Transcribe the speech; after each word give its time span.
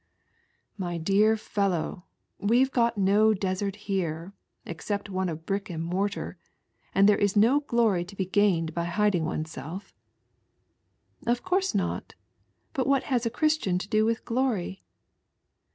"My 0.87 0.97
dear 0.97 1.37
fellow, 1.37 2.05
we've 2.39 2.71
got 2.71 2.97
no 2.97 3.35
desert 3.35 3.75
here, 3.85 4.33
except 4.65 5.11
i 5.11 5.23
of 5.25 5.45
brick 5.45 5.69
and 5.69 5.83
mortar, 5.85 6.39
and 6.95 7.07
there 7.07 7.21
ia 7.21 7.27
no 7.35 7.59
glory 7.59 8.03
to 8.05 8.15
be 8.15 8.25
jied 8.25 8.73
by 8.73 8.85
hiding 8.85 9.25
oneself,"" 9.25 9.93
Of 11.27 11.43
eonrae 11.43 11.75
not. 11.75 12.15
But 12.73 12.87
what 12.87 13.09
baa 13.11 13.19
a 13.23 13.29
Christian 13.29 13.77
to 13.77 13.87
do 13.87 14.03
KMitb 14.07 14.25
glory? 14.25 14.83